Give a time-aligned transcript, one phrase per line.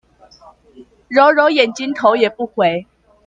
[1.09, 2.87] 揉揉眼睛頭也不回